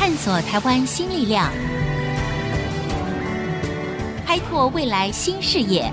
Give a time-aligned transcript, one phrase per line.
[0.00, 1.52] 探索台湾新力量，
[4.24, 5.92] 开拓未来新视野。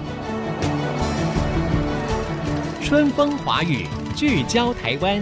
[2.81, 3.85] 春风华语，
[4.15, 5.21] 聚焦台湾，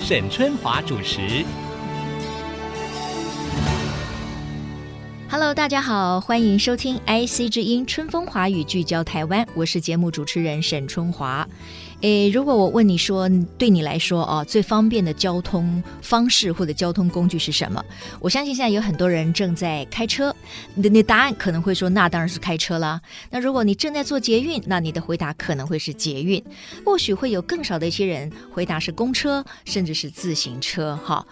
[0.00, 1.44] 沈春华主持。
[5.30, 11.46] Hello，大家好，欢迎收听 IC 之音春风华语聚焦台湾，我是节目主持人沈春华。
[12.04, 13.26] 诶，如果我问你说，
[13.56, 17.82] 对你来说哦，最方便的交通方式或者交通工具是什么？
[18.20, 20.36] 我相信现在有很多人正在开车，
[20.74, 23.00] 你的答案可能会说，那当然是开车啦。
[23.30, 26.44] 那如果你正在做捷运，那你的回答可能会是捷运。
[26.84, 31.26] 或许会有更少的一些人回答是公车，甚至是自行车，哈。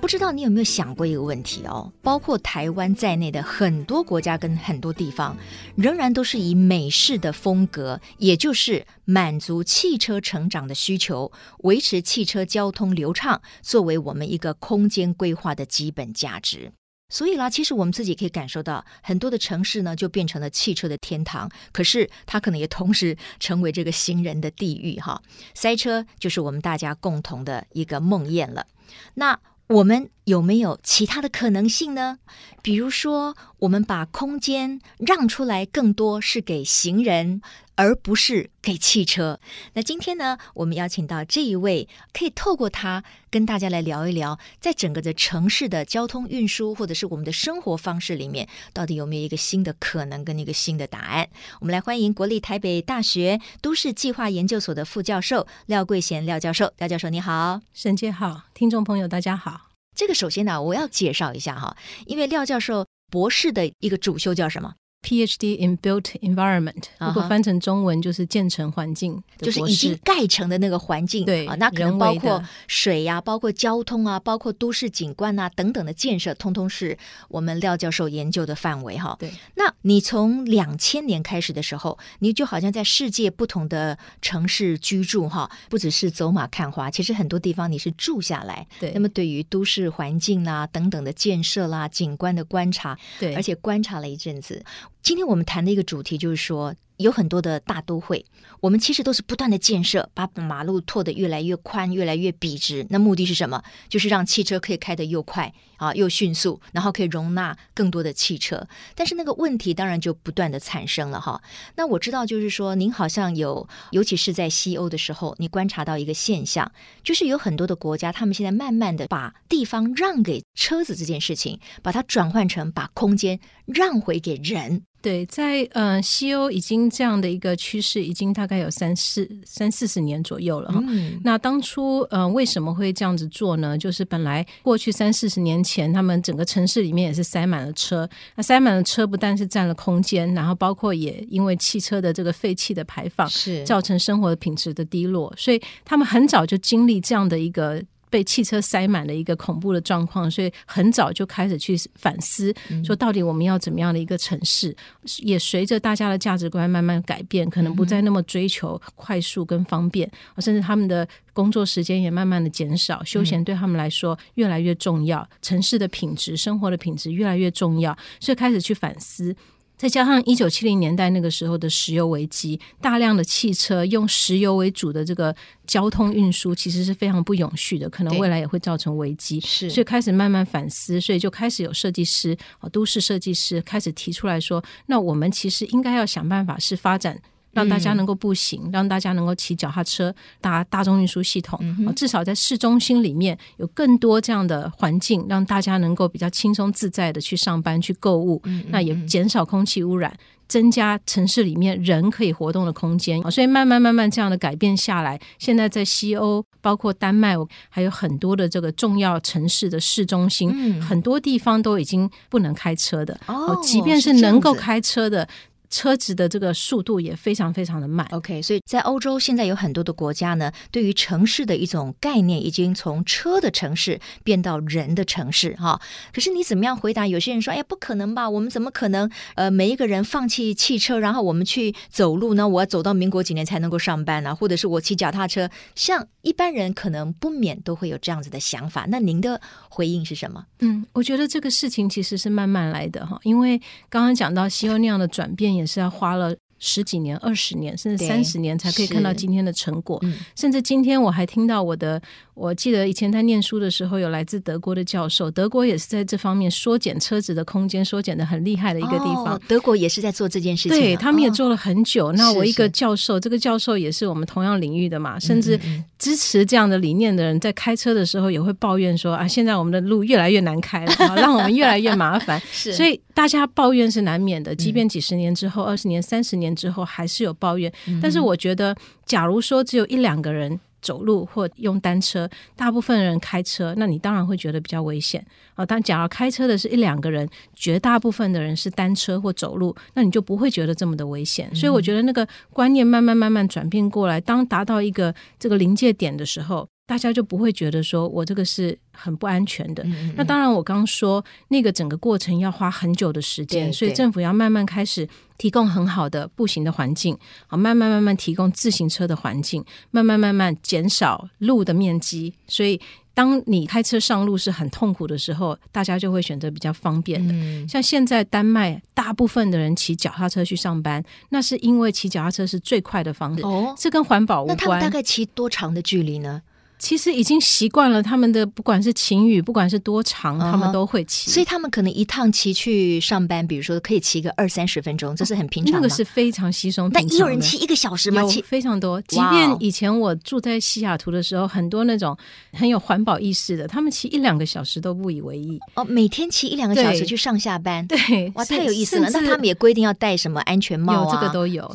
[0.00, 1.90] 不知道你有没有想过一个问题哦？
[2.02, 5.36] 包括台湾在内的很多国家跟很多地方，
[5.76, 16.72] 仍然都是以美式的风格，也就是满足汽车成长的需求，维持汽车交通流畅，作为我们一个空间规划的基本价值。
[17.08, 25.22] 所以啦，其实我们自己可以感受到，很多的城市呢，就变成了汽车的天堂，可是它可能也同时成为这个行人的地狱哈。
[25.54, 28.66] 塞车就是我们大家共同的一个梦魇了。
[29.14, 29.38] 那
[29.72, 32.18] 我们有没有其他的可能性呢？
[32.62, 37.42] 比如说，我们把空间让出来更多是给行人，
[37.74, 39.40] 而不是给汽车。
[39.72, 51.28] 那今天呢，我们邀请到这一位，可以透过他跟大家来聊一聊，在整个的城市的交通运输，或者是我们的生活方式里面，到底有没有一个新的可能跟一个新的答案？
[51.58, 56.72] 我们来欢迎国立台北大学都市计划研究所的副教授廖桂贤廖教授。
[56.78, 59.71] 廖教授你好，沈姐好，听众朋友大家好。
[60.02, 64.74] 这个首先呢，我要介绍一下哈，因为廖教授博士的一个主修叫什么？
[65.02, 71.24] ？PhD in Built Environment，如果翻成中文就是建成环境，就是已经盖成的那个环境。
[71.24, 76.96] 对啊，那可能包括水呀、啊，包括交通啊，包括都市景观啊等等的建设，通通是
[77.28, 79.16] 我们廖教授研究的范围哈。
[79.18, 88.66] 对，那你从两千年开始的时候，你就好像在世界不同的城市居住哈，不只是走马看花，其实很多地方你是住下来。
[88.78, 94.64] 对，那么对于都市环境啦、啊、等等的建设啦、景观的观察，对，而且观察了一阵子。
[95.02, 98.24] 今天我们谈的一个主题就是说，有很多的大都会，
[98.60, 102.86] 我们其实都是不断的建设，把马路拓得越来越宽、越来越笔直。
[102.88, 103.60] 那目的是什么？
[103.88, 108.64] 就是让汽车可以开得又快啊，又迅速，然后可以容纳更多的汽车。
[108.94, 111.42] 但是那个问题当然就不断的产生了哈。
[111.74, 116.70] 那我知道，就是说，您好像有，尤其是在西欧的时候，你观察到一个现象，
[117.02, 124.84] 就是有很多的国家，他们现在慢慢的把地方让给车子这件事情，把它转换成把空间让回给人。
[125.02, 130.80] 对，在呃西欧已经这样的一个趋势，已经大概有三四三四十年左右了哈。
[130.86, 133.76] 嗯、那当初呃为什么会这样子做呢？
[133.76, 147.82] 就是本来过去三四十年前，他们整个城市里面也是塞满了车，那塞满了车不但是占了空间，然后包括也因为汽车的这个废气的排放，是造成生活的品质的低落，所以他们很早就经历这样的一个。
[148.12, 154.68] 被汽车塞满的一个恐怖的状况，所以很早就开始去反思，说到底我们要怎么样的一个城市？
[154.68, 160.06] 嗯、也随着大家的价值观慢慢改变，可能不再那么追求快速跟方便，
[160.36, 169.34] 嗯、甚至他们的工作时间也慢慢的减少，休闲对他们来说越来越重要，城市的品质、生活的品质越来越重要，所以开始去反思。
[169.82, 175.34] 再加上一九七零年代那个时候的石油危机，大量的汽车用石油为主的这个
[175.66, 179.40] 交通运输，其实是非常不永续的，可能未来也会造成危机。
[179.40, 187.20] 是，所以开始慢慢反思，所以就开始有设计师啊，都市设计师开始提出来说，那我们其实应该要想办法是发展。
[187.52, 198.42] 让大家能够步行，嗯、让大家能够骑脚踏车，搭大众运输系统，嗯、至少在市中心里面有更多这样的环境，让大家能够比较轻松自在的去上班、去购物。
[198.68, 200.12] 那也减少空气污染，
[200.48, 203.22] 增加城市里面人可以活动的空间。
[203.30, 207.36] 所以慢慢慢慢这样的改变下来，现在在西欧，包括丹麦，
[207.68, 213.18] 还有很多的这个重要城市的市中心，嗯、很多地方都已经不能开车的。
[213.26, 215.28] 哦，即便是能够开车的。
[215.72, 218.06] 车子的这个速度也非常非常的慢。
[218.10, 225.80] OK，所以在欧洲现在有很多的国家呢，对于城市的一种概念已经从车的城市变到人的城市哈。
[226.12, 227.06] 可是你怎么样回答？
[227.06, 228.28] 有些人说：“哎呀，不可能吧？
[228.28, 229.10] 我们怎么可能？
[229.34, 232.46] 呃，每一个人放弃汽车，然后我们去走路呢？
[232.46, 234.34] 我要走到民国几年才能够上班呢、啊？
[234.34, 235.48] 或者是我骑脚踏车？
[235.74, 238.86] 像一般人可能不免都会有这样子的想法。
[238.90, 239.40] 那您的
[239.70, 240.44] 回应是什么？
[240.60, 243.58] 嗯，我觉得这个事情其实是慢慢来的哈，因为
[243.88, 249.98] 刚刚讲到西欧那样的转变也是要花了十几年、二十年，甚至三十年才可以看到今天的成果。
[250.02, 252.00] 嗯甚至今天我还听到我的，
[252.34, 259.34] 我记得以前在念书的时候，有来自德国的教授，德国也是在这方面缩减车子的空间，缩减的很厉害的一个地方。
[259.34, 262.08] 哦、德国也是在做这件事情、啊，对他们也做了很久。
[262.08, 265.58] 哦、那我一个教授，这个教授也是我们同样领域的嘛，甚至
[265.98, 272.40] 支持这样的理念的人，在开车的时候也会抱怨说啊，现在我们的路越来越难开了，啊、让我们越来越麻烦。
[272.52, 277.72] 是，所以大家抱怨是难免的，即便几十年之后、二十年、三十年之后，还是有抱怨。
[277.86, 280.58] 嗯、但是我觉得，假如说只有一两个人。
[280.82, 285.64] 走路或用单车，大部分人开车，那你当然会觉得比较危险啊。
[285.64, 291.48] 但假如开车的是一两个人，绝大部分的人是单车或走路，那你就不会觉得这么的危险。
[291.52, 296.66] 嗯、所以我觉得那个观念慢慢慢慢转变过来，当达到一个这个临界点的时候。
[296.84, 299.82] 大家就不会觉得说我这个是很不安全的。
[299.84, 305.08] 嗯嗯，那当然，我刚说那个整个过程要花很久的时间，所以政府要慢慢开始
[305.38, 312.34] 提供很好的步行的环境，好，慢慢慢慢提供自行车的环境，慢慢慢慢减少路的面积。
[312.46, 312.78] 所以，
[313.14, 317.32] 当你开车上路是很痛苦的时候，大家就会选择比较方便的。
[317.32, 323.42] 嗯、像现在丹麦，大部分的人骑脚踏车去上班，那是因为骑脚踏车是最快的方式。
[323.44, 324.58] 哦，这跟环保无关。
[324.58, 326.42] 那他们大概骑多长的距离呢？
[326.82, 331.30] 其实已经习惯了他们的，不管是晴雨，不管是多长，他们都会骑。
[331.30, 335.78] 所以他们可能一趟骑去上班，比如说可以骑个二三十分钟，这是很平常的。
[335.78, 337.08] 那个是非常稀松平常的。
[337.08, 338.24] 但也有人骑一个小时吗？
[338.24, 339.00] 骑非常多。
[339.02, 342.18] 即便以前我住在西雅图的时候，很多那种
[342.52, 345.60] 很有环保意识的，他们骑一两个小时都不以为意。
[345.74, 349.08] 哦，每天骑一两个小时去上下班，对，哇，太有意思了。
[349.12, 351.04] 那他们也规定要戴什么安全帽啊？
[351.04, 351.72] 有这个都有。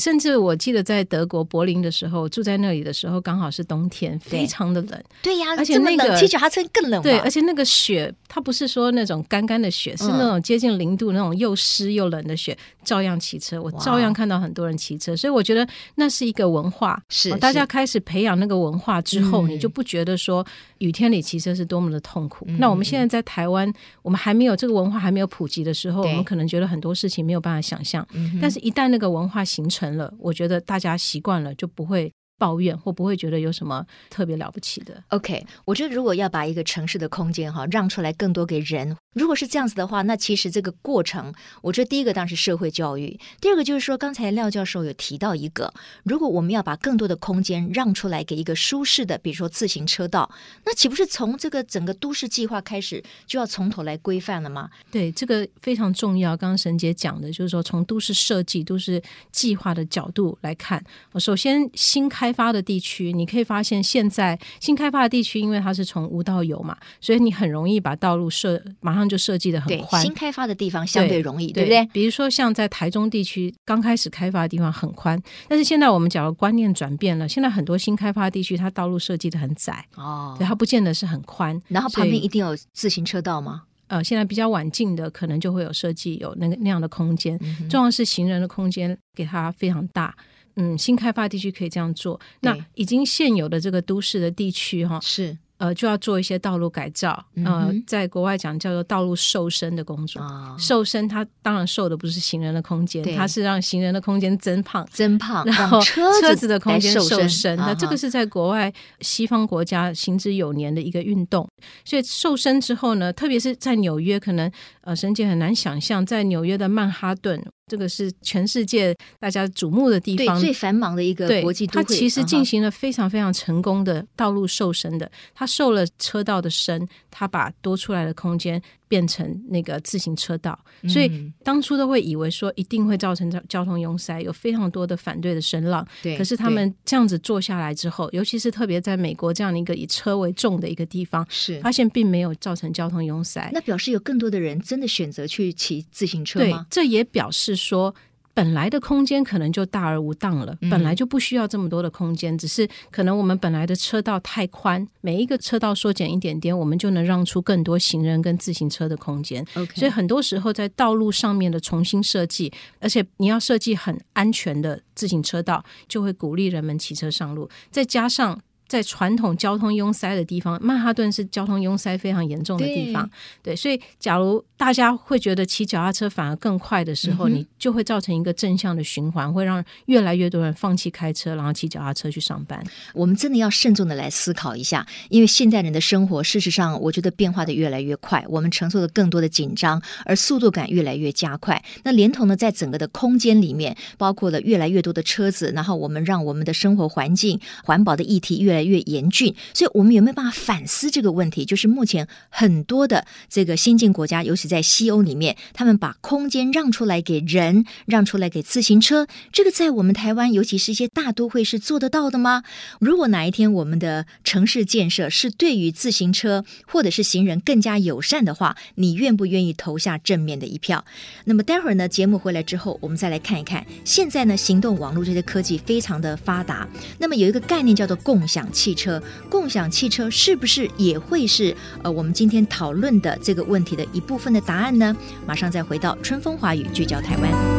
[0.00, 5.04] 甚至我记得在德国柏林的时候，住在那里的时候，刚好是冬天，非常的冷。
[5.22, 7.00] 对呀，而且那个骑脚踏车更冷。
[7.02, 15.14] 对，而且那个雪，它不是说那种干干的雪，是那种接近零度那种又湿又冷的雪，照样骑车，我照样看到很多人骑车。
[15.14, 20.44] 所以我觉得那是一个文化，是大家开始培养那个文化之后，你就不觉得说
[20.78, 22.46] 雨天里骑车是多么的痛苦。
[22.58, 23.70] 那我们现在在台湾，
[24.02, 28.06] 我们还没有这个文化还没有普及的时候，我们可能觉得很多事情没有办法想象。
[28.40, 32.12] 但是，一旦那个文化形成了，我觉得大家习惯了，就不会。
[32.38, 35.02] 抱怨或不会觉得有什么特别了不起的。
[35.08, 45.72] OK，我觉得如果要把一个城市的空间哈让出来更多给人，如果是这样子的话，那其实这个过程，我觉得第一个当然是社会教育，第二个就是说，刚才廖教授有提到一个，
[46.04, 50.30] 如果我们要把更多的空间让出来给一个舒适的，比如说自行车道，
[50.64, 54.70] 那岂不是从这个整个都市计划开始就要从头来规范了吗？
[54.92, 56.36] 对，这个非常重要。
[56.36, 59.02] 刚刚沈姐讲的就是说，从都市设计、都市
[59.32, 60.80] 计划的角度来看，
[61.18, 62.27] 首先新开。
[62.28, 70.02] 开发的地区，你可以发现现在新开发的地区，因为它是从无到有嘛，所以你很容易把道路设马上就设计的很宽。
[70.02, 71.90] 新开发的地方相对容易，对，对不对？
[71.90, 81.58] 比如说像在台中地区刚开始开发的地方很宽，但是现在我们讲的观念转变了，现在很多新开发的地区它道路设计的很窄哦，对，它不见得是很宽。
[81.68, 83.62] 然后旁边一定有自行车道吗？
[83.86, 90.14] 呃，现在比较晚近的可能就会有设计有那个那样的空间，嗯、重要是行人的空间给它非常大。
[90.58, 92.20] 嗯，新开发地区可以这样做。
[92.40, 95.38] 那已经现有的这个都市的地区，哈，是。
[95.58, 97.26] 呃，就要做一些道路改造。
[97.44, 100.22] 呃，在国外讲叫做道路瘦身的工作。
[100.56, 107.56] 瘦身，它当然瘦的不是行人的空间，它是让行人的空间增胖，增胖，然后车子的空间瘦身。
[107.56, 111.44] 那这个是在国外西方国家行之有年的一个运动。
[111.84, 114.48] 所以瘦身之后呢，特别是在纽约，可能
[114.88, 121.84] 呃，沈姐很难想象，在纽约的曼哈顿，这个是全世界大家瞩目的地方，最繁忙的一个国际都会。
[121.84, 125.46] 它其实进行了非常非常成功的道路瘦身的，它。
[125.58, 135.86] 瘦了车道的身，他把多出来的空间变成那个自行车道，嗯、所以当初都会以为说一定会造成交通拥塞，有非常多的反对的声浪。
[136.02, 143.48] 对，可是他们这样子做下来之后，尤其是特别在美国这样的一个以车为重的一个地方，是发现并没有造成交通拥塞。
[143.52, 146.66] 那表示有更多的人真的选择去骑自行车吗？
[146.70, 147.94] 对，这也表示说。
[148.38, 159.44] 本来的空间可能就大而无当了，本来就不需要这么多的空间，嗯、只是可能我们本来的车道太宽，每一个车道缩减一点点，我们就能让出更多行人跟自行车的空间。
[159.74, 168.40] 所以很多时候在道路上面的重新设计，而且你要设计很安全的自行车道，就会鼓励人们骑车上路，再加上。
[168.68, 173.08] 在传统交通拥塞的地方，曼哈顿是交通拥塞非常严重的地方。
[173.42, 182.62] 对，对，所以假如大家会觉得骑脚踏车反而更快的时候，嗯、你就会造成一个正向的循环，会让越来越多人放弃开车，然后骑脚踏车去上班。
[182.92, 191.62] 我们真的要慎重的来思考一下，因为现代人的生活，事实上我觉得变化的越来越快，我们承受的更多的紧张，而速度感越来越加快。
[191.84, 201.44] 那连同呢，在整个的空间里面，包括了越来越多的车子，然后我们让我们的生活环境环保的议题越来越严峻，所以我们有没有办法反思这个问题？
[201.44, 212.42] 就是目前很多的这个先进国家，尤其在西欧里面，他们把空间让出来给人，让出来给自行车，这个在我们台湾，尤其是一些大都会，是做得到的吗？
[212.78, 220.84] 如果哪一天我们的城市建设是对于自行车或者是行人更加友善的话，你愿不愿意投下正面的一票？
[221.24, 234.96] 那么待会儿呢，节目回来之后，我们再来看一看，现在呢，行动网络这些科技非常的发达，那么有一个概念叫做共享汽车，共享汽车是不是也会是呃我们今天讨论的这个问题的一部分的答案呢？
[235.26, 237.57] 马上再回到春风华语聚焦台湾。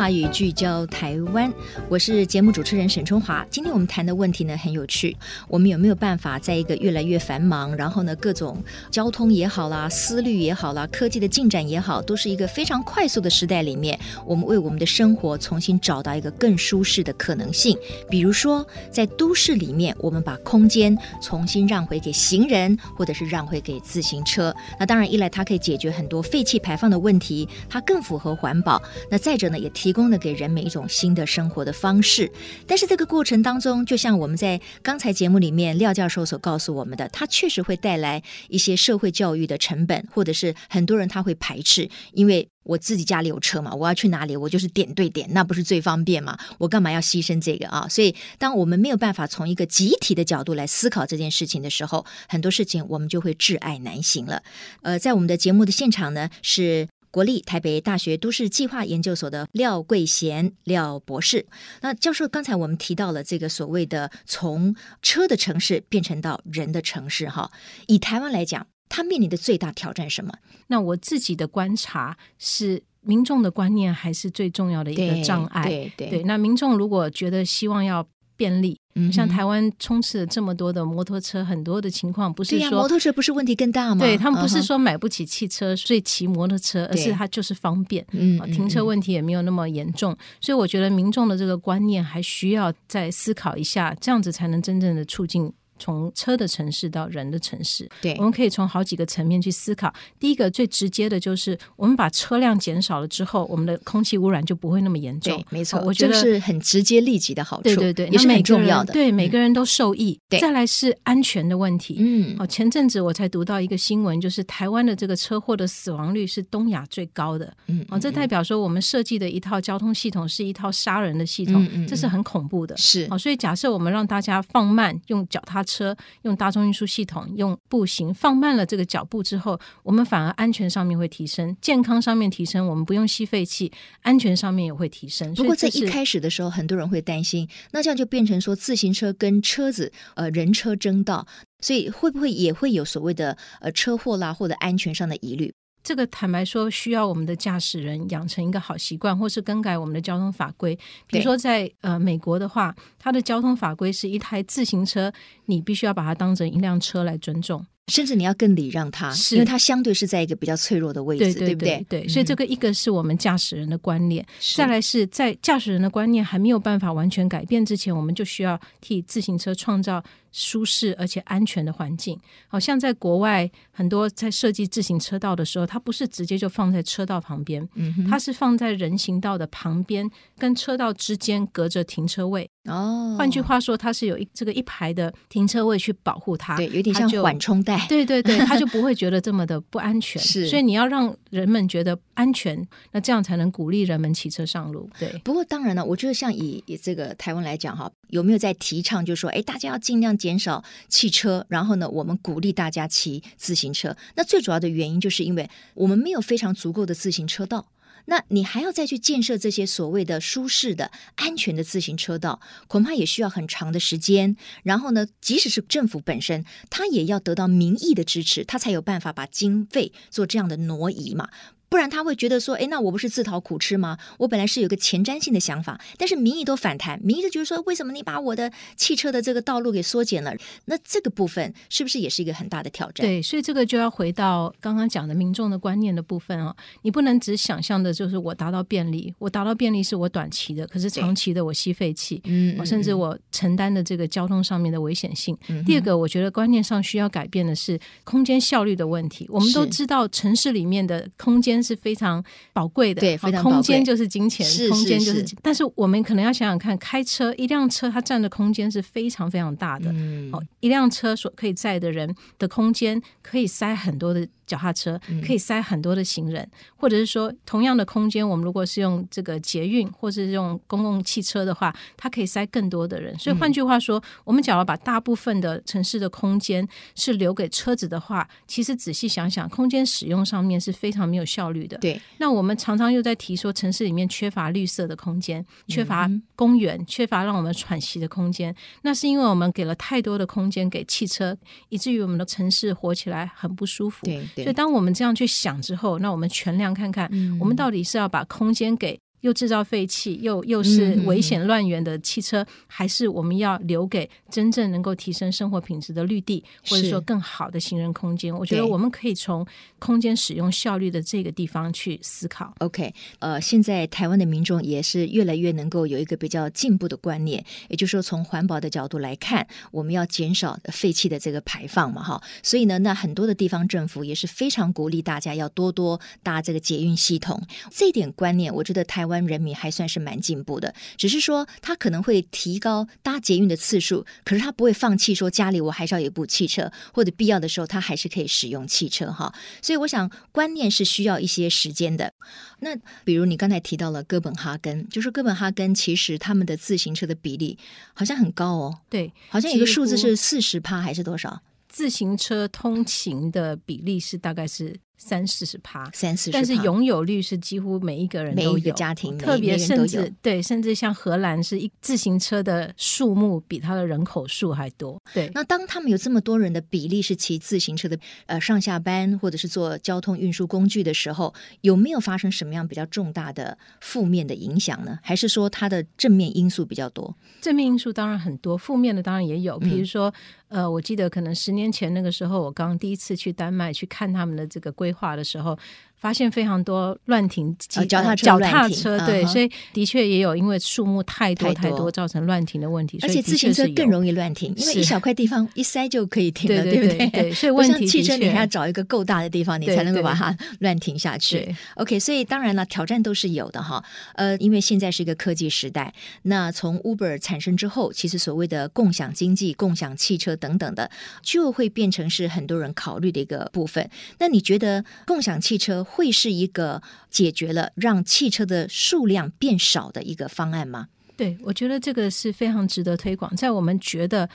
[0.00, 1.52] 华语聚焦台湾，
[1.90, 3.46] 我是节目主持人沈春华。
[3.50, 5.14] 今天我们谈的问题呢，很有趣，
[5.46, 17.76] 我们有没有办法在一个越来越繁忙，然后呢，各种交通也好啦，思虑也好啦，科技的进展也好，都是一个非常快速的时代里面，我们为我们的生活重新找到一个更舒适的可能性。
[18.08, 24.54] 比如说，在都市里面，我们把空间重新让回给行人，或者是让回给自行车。
[24.78, 28.80] 那当然，一来它可以解决很多废气排放的问题，它更符合环保。
[29.10, 32.30] 那再者呢，也提提供了给人们一种新的生活的方式，
[32.64, 46.38] 但是这个过程当中，就像我们在刚才节目里面廖教授所告诉我们的，它确实会带来一些社会教育的成本，或者是很多人他会排斥，因为我自己家里有车嘛，我要去哪里，我就是点对点，那不是最方便嘛？
[46.58, 47.88] 我干嘛要牺牲这个啊？
[47.88, 54.44] 所以，当我们没有办法从一个集体的角度来思考这件事情的时候，很多事情我们就会挚爱难行了。
[54.82, 56.86] 呃，在我们的节目的现场呢，是。
[57.10, 61.46] 国立台北大学都市计划研究所的廖桂贤廖博士，
[61.80, 67.50] 那教授刚才我们提到了这个所谓的从车的城市变成到人的城市，哈，
[67.86, 70.32] 以台湾来讲，它面临的最大挑战是什么？
[70.68, 75.64] 那我自己的观察是，民众的观念还是最重要的一个障碍。
[75.64, 78.06] 对对，对，那民众如果觉得希望要
[78.40, 78.80] 便利。
[79.12, 84.00] 像台湾充斥了这么多的摩托车，很多的情况不是说摩托车不是问题更大吗？
[84.00, 90.16] 对，他们不是说买不起汽车，所以骑摩托车，而是它就是方便，嗯，停车问题也没有那么严重。
[90.40, 95.52] 所以我觉得民众的这个观念还需要再思考一下，这样子才能真正的促进。
[95.80, 99.92] 从车的城市到人的城市，对，我们可以从好几个层面去思考。
[100.20, 105.36] 第一个最直接的就是，我们把车辆减少了之后，我们的空气污染就不会那么严重。
[105.36, 107.62] 对，没错，我觉得是很直接立即的好处。
[107.62, 108.92] 对对对，也是很重要的。
[108.92, 110.16] 对，每个人都受益。
[110.28, 111.96] 对，再来是安全的问题。
[111.98, 117.52] 嗯，哦，前阵子我才读到一个新闻，就是台湾的这个车祸的死亡率是东亚最高的。
[117.66, 122.76] 嗯，哦，这代表说我们设计的一套交通系统是一套杀人的系统，嗯，这是很恐怖的。
[122.76, 133.70] 是，哦，所以假设我们让大家放慢，用脚踏车，用大众运输系统用步行放慢了这个脚步之后，我们反而安全上面会提升，健康上面提升，我们不用吸废气，
[134.02, 135.32] 安全上面也会提升。
[135.34, 141.26] 不过在一开始的时候，很多人会担心，那这样就变成说自行车跟车子呃人车争道，
[141.60, 145.52] 所以会不会也会有所谓的呃车祸啦或者安全上的疑虑？
[145.82, 150.78] 这个坦白说，需要我们的驾驶人养成一个好习惯，或是更改我们的交通法规。
[151.06, 155.12] 比如说在，在呃美国的话，它的交通法规是一台自行车，
[155.46, 157.64] 你必须要把它当成一辆车来尊重。
[157.90, 161.86] 甚至你要更礼让他，是因为他相对是在一个比较脆弱的位置，对，对，对，对不对？
[162.00, 172.18] 对，所以这个一个是我们驾驶人的观念，再来是在驾驶人的观念还没有办法完全改变之前，我们就需要替自行车创造舒适而且安全的环境。
[172.46, 182.48] 好像在国外，很多在设计自行车道的时候，它不是直接就放在车道旁边，嗯，它是放在人行道的旁边，跟车道之间隔着停车位。
[182.64, 187.86] 哦，换句话说，它是有一这个一排的停车位去保护它，对，有点像缓冲带。
[187.88, 190.20] 对对对，它就不会觉得这么的不安全。
[190.22, 192.62] 是，所以你要让人们觉得安全，
[192.92, 194.88] 那这样才能鼓励人们骑车上路。
[194.98, 195.08] 对。
[195.24, 203.96] 不过当然了，我觉得像以以这个台湾来讲哈，有没有在提倡，就是说，哎，大家要尽量减少汽车，然后呢，我们鼓励大家骑自行车。
[204.16, 207.66] 那最主要的原因就是因为我们没有非常足够的自行车道。
[208.06, 214.36] 那你还要再去建设这些所谓的舒适的、安全的自行车道，恐怕也需要很长的时间。
[214.62, 221.28] 然后呢，即使是政府本身，他也要得到民意的支持，他才有办法把经费做这样的挪移嘛。
[221.70, 223.96] 不然他会觉得说，哎，那我不是自讨苦吃吗？
[224.18, 230.34] 我本来是有个前瞻性的想法，但是民意都反弹，民意就觉得说，为什么你把我的汽车的这个道路给缩减了？
[230.64, 233.06] 那这个部分是不是也是一个很大的挑战？
[233.06, 236.54] 对，所以这个就要回到刚刚讲的民众的观念的部分哦。
[236.82, 245.38] 你不能只想象的就是我达到便利，我达到便利是我短期的，可是长期的我吸废气，嗯，我，甚至我承担的这个交通上面的危险性。
[245.48, 249.24] 嗯、第二个，我觉得观念上需要改变的是空间效率的问题。
[249.30, 253.42] 我们都知道城市里面的空间是非常宝贵的，对，非常。
[253.42, 255.24] 空间就是金钱，是空间就是。
[255.42, 264.26] 但是我们可能要想想看，开车一辆车它占的空间是非常非常大的，嗯，哦，一辆车所可以载的人的空间可以塞很多的。
[264.50, 273.16] 脚踏车可以塞很多的行人，嗯、或者是说同样的空间，我们如果是用这个捷运或者是用公共汽车的话，它可以塞更多的人。
[273.16, 276.66] 所以换句话说，嗯、我们假如把大部分的城市的空间
[276.96, 281.78] 是留给车子的话，其实仔细想想，空间使用上面是非常没有效率的。
[281.78, 282.00] 对。
[282.18, 288.52] 那我们常常又在提说，城市里面缺乏绿色的空间，缺乏公园，嗯、缺乏让我们喘息的空间。
[288.82, 291.36] 那是因为我们给了太多的空间给汽车，
[291.68, 294.04] 以至于我们的城市活起来很不舒服。
[294.06, 294.39] 对。
[294.44, 298.98] 所以，当我们这样去想之后，那我们全量看看，我们到底是要把空间给。
[299.20, 308.34] 又制造废气，又又是危险乱源的汽车，嗯，还是我们要留给真正能够提升生活品质的绿地，或者说更好的行人空间？
[308.36, 309.46] 我觉得我们可以从
[309.78, 312.54] 空间使用效率的这个地方去思考。
[312.58, 322.22] OK，呃，现在台湾的民众也是越来越能够有一个比较进步的观念，也就是说，从环保的角度来看，我们要减少废气的这个排放嘛，哈。
[322.42, 327.42] 所以呢，那很多的地方政府也是非常鼓励大家要多多搭这个捷运系统。
[327.70, 329.20] 这点观念，我觉得台湾。
[329.20, 339.34] 湾人民还算是蛮进步的，只是说他可能会提高搭捷运的次数，可是他不会放弃说家里我还是要有一部汽车，或者必要的时候他还是可以使用汽车哈。
[339.60, 342.14] 所以我想观念是需要一些时间的。
[342.60, 347.58] 那比如你刚才提到了哥本哈根，就是哥本哈根其实他们的自行车的比例
[347.92, 351.42] 好像很高哦，对，好像有个数字是四十趴还是多少？
[351.68, 354.78] 自行车通勤的比例是大概是。
[355.00, 365.00] 三四十趴，三四十，但是拥有率是几乎每一个人都有，每一个家庭，特别甚至对，甚至像荷兰是一自行车的数目比它的人口数还多。
[365.14, 374.98] 对，那当他们有这么多人的比例是骑自行车的，呃，上下班或者是做交通运输工具的时候，有没有发生什么样比较重大的负面的影响呢？
[375.02, 377.16] 还是说它的正面因素比较多？
[377.40, 380.10] 正面因素当然很多，负面的当然也有，比如说。
[380.10, 380.14] 嗯
[380.50, 385.58] 呃，我记得可能十年前那个时候，我刚第一次去丹麦去看他们的这个规划的时候。
[386.00, 397.10] 发现非常多乱停脚踏脚踏车，对，嗯，所以的确也有因为树木太多太多造成乱停的问题，而且自行车更容易乱停，因为一小块地方一塞就可以停了，对，对不对？
[397.10, 401.54] 对，所以问题汽车你还要找一个够大的地方，你才能够把它乱停下去。
[401.74, 403.84] OK，所以当然了，挑战都是有的哈。
[404.14, 410.90] 呃，因为现在是一个科技时代，那从 Uber 产生之后，其实所谓的共享经济、共享汽车等等的，
[411.22, 413.88] 就会变成是很多人考虑的一个部分。
[414.18, 420.88] 那你觉得共享汽车会是一个解决了让汽车的数量变少的一个方案吗？
[421.16, 423.34] 对，我觉得这个是非常值得推广。
[423.36, 424.28] 在我们觉得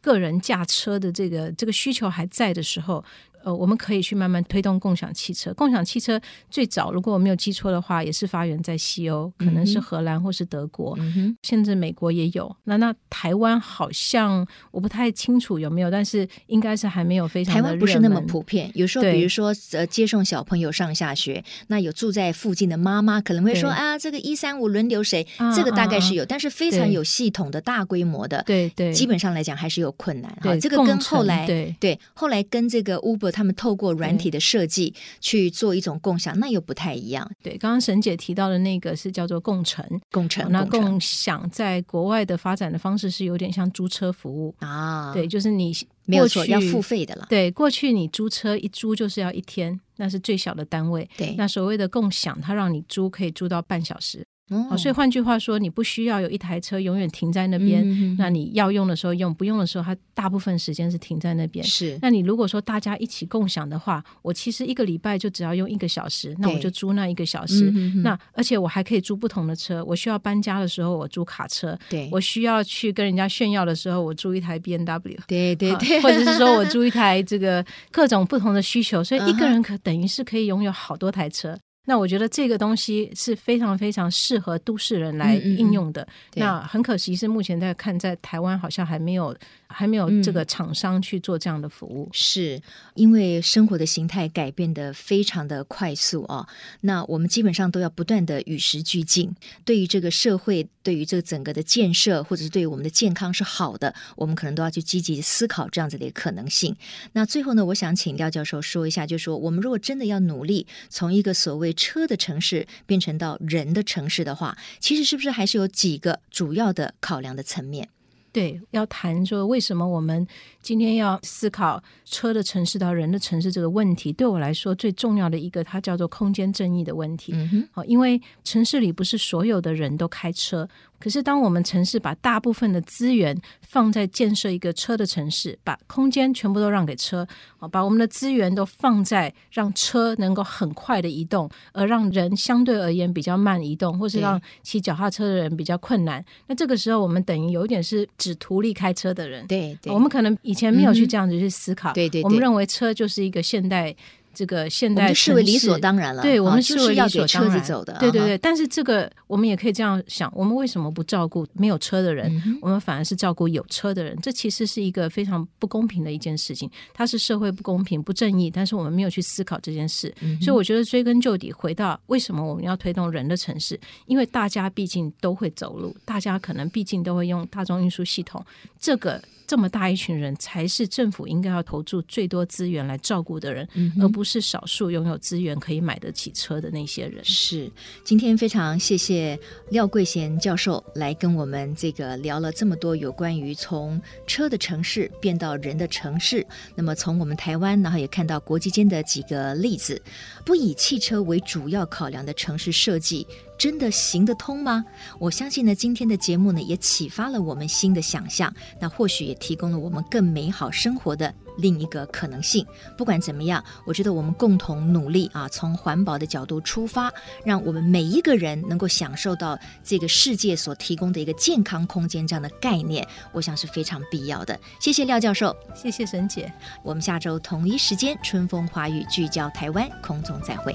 [0.00, 3.04] 个人驾车的这个这个需求还在的时候。
[3.44, 5.52] 呃，我们可以去慢慢推动共享汽车。
[5.54, 12.54] 共享汽车最早，如果我没有记错的话，也是发源在西欧，可能是荷兰或是德国，嗯、甚至美国也有。
[12.64, 17.62] 那那台湾好像我不太清楚有没有，但是应该是还没有非常的。
[17.62, 18.70] 台湾不是那么普遍。
[18.74, 25.26] 有时候，比如说呃，接送小朋友上下学，那有住在附近的妈妈可能会说啊，这个一三五轮流谁？
[25.56, 30.30] 这个大概是有，但是非常有系统的大规模的，对对，基本上来讲还是有困难。
[30.40, 33.31] 哈，这个跟后来对对，后来跟这个 Uber。
[33.32, 37.28] 他们透过软体的设计去做一种共享，那又不太一样。
[37.42, 40.46] 对，刚刚沈姐提到的那个是叫做共乘，共乘。
[40.52, 45.12] 那共享在国外的发展的方式是有点像租车服务啊。
[45.12, 47.26] 对，就是你没有错，要付费的了。
[47.28, 51.08] 对，过去你租车一租就是要一天，那是最小的单位。
[51.16, 54.24] 对，那所谓的共享，它让你租可以租到半小时。
[54.50, 57.82] 哦，所以换句话说，你不需要有一台车永远停在那边。
[57.86, 61.64] 嗯，那你要用的时候用，不用的时候，它大部分时间是停在那边。
[61.64, 61.98] 是。
[62.02, 67.70] 那你如果说大家一起共享的话，我其实一个礼拜就只要用一个小时，那我就租那一个小时。
[68.02, 69.82] 那而且我还可以租不同的车。
[69.84, 71.78] 我需要搬家的时候，我租卡车。
[71.88, 72.08] 对。
[72.12, 75.16] 我需要去跟人家炫耀的时候，我租一台 B N W。
[75.26, 76.00] 对对对。
[76.02, 81.56] 或者是说我 租一台这个各种不同的需求，所以一个人可等于是可以拥有好多台车。
[81.84, 86.02] 那我觉得这个东西是非常非常适合都市人来应用的。
[86.02, 92.04] 嗯嗯嗯，那很可惜是目前在看，在台湾好像还没有还没有这个厂商去做这样的服务。
[92.04, 92.62] 嗯、是
[92.94, 96.46] 因为生活的形态改变的非常的快速啊。
[96.82, 99.34] 那我们基本上都要不断的与时俱进。
[99.64, 106.76] 对于这个社会，对于这个整个的建设，或者是对于我们的健康是好的，我们可能都要去积极思考这样子的一个可能性。
[107.12, 117.88] 那最后呢，我想请廖教授说一下，就是说我们如果真的要努力从一个所谓车的城市变成到人的城市的话，其实是不是还是有几个主要的考量的层面？
[118.32, 120.26] 对，要谈说为什么我们
[120.62, 127.34] 今天要思考车的城市到人的城市这个问题，对我来说最重要的一个，它叫做空间正义的问题。
[127.34, 130.66] 嗯，因为城市里不是所有的人都开车。
[131.02, 137.26] 可是，当我们城市把大部分的资源放在建设一个车的城市，把空间全部都让给车，
[137.58, 146.24] 啊，把我们的资源都放在让车能够很快的移动，而让人相对而言比较慢移动，或是让骑脚踏车的人比较困难。
[146.46, 149.44] 那这个时候，我们等于有一点是只图利开车的人。
[149.48, 151.92] 对，对，我们可能以前没有去这样子去思考。
[151.92, 153.92] 对对，我们认为车就是一个现代。
[154.34, 158.38] 这个现代视为理所当然了，对，我们视为要给车子走的，对对对。
[158.38, 162.58] 但是这个我们也可以这样想：我们为什么不照顾没有车的人？
[162.60, 164.18] 我们反而是照顾有车的人？
[164.22, 166.70] 这其实是一个非常不公平的一件事情。
[166.94, 170.14] 它是社会不公平、不正义，但是我们没有去思考这件事。
[170.40, 173.78] 所以我觉得追根究底，回到为什么我们要推动人的城市？
[174.06, 178.44] 因为大家毕竟都会走路，大家可能毕竟都会用大众运输系统。
[178.80, 179.22] 这个。
[179.44, 187.24] 这么大一群人，才是政府应该要投注最多资源来照顾的人，嗯、而不是少数拥有资源可以买得起车的那些人。
[187.24, 187.68] 是，
[188.04, 189.36] 今天非常谢谢
[189.70, 196.46] 廖桂贤教授来跟我们这个聊了这么多有关于从车的城市变到人的城市。
[196.76, 200.00] 那么从我们台湾，然后也看到国际间的几个例子，
[200.44, 203.26] 不以汽车为主要考量的城市设计。
[203.62, 204.84] 真的行得通吗？
[205.20, 212.66] 我相信呢，今天的节目呢也启发了我们新的想象，那或许也提供了我们更美好生活的另一个可能性。
[212.98, 217.08] 不管怎么样，我觉得我们共同努力啊，从环保的角度出发，
[217.44, 224.58] 让我们每一个人能够享受到这个世界所提供的一个健康空间这样的概念，我想是非常必要的。
[224.80, 230.74] 谢谢廖教授，谢谢沈姐，我们下周同一时间春风华语聚焦台湾，空中再会。